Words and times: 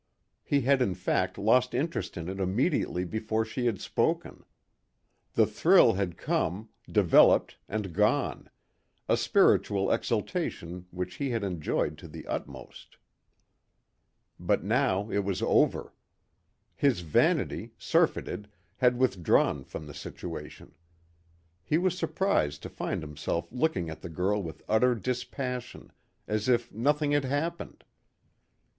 He 0.43 0.61
had 0.61 0.81
in 0.81 0.95
fact 0.95 1.37
lost 1.37 1.75
interest 1.75 2.17
in 2.17 2.27
it 2.27 2.39
immediately 2.39 3.05
before 3.05 3.45
she 3.45 3.67
had 3.67 3.79
spoken. 3.79 4.43
The 5.35 5.45
thrill 5.45 5.93
had 5.93 6.17
come, 6.17 6.69
developed 6.91 7.59
and 7.69 7.93
gone 7.93 8.49
a 9.07 9.15
spiritual 9.15 9.91
exaltation 9.91 10.87
which 10.89 11.17
he 11.17 11.29
had 11.29 11.43
enjoyed 11.43 11.99
to 11.99 12.07
the 12.07 12.25
utmost. 12.25 12.97
But 14.39 14.63
now 14.63 15.07
it 15.11 15.19
was 15.23 15.43
over. 15.43 15.93
His 16.75 17.01
vanity, 17.01 17.73
surfeited, 17.77 18.49
had 18.77 18.97
withdrawn 18.97 19.63
from 19.63 19.85
the 19.85 19.93
situation. 19.93 20.73
He 21.63 21.77
was 21.77 21.95
surprised 21.95 22.63
to 22.63 22.69
find 22.69 23.03
himself 23.03 23.51
looking 23.51 23.87
at 23.91 24.01
the 24.01 24.09
girl 24.09 24.41
with 24.41 24.63
utter 24.67 24.95
dispassion, 24.95 25.91
as 26.27 26.49
if 26.49 26.73
nothing 26.73 27.11
had 27.11 27.25
happened. 27.25 27.83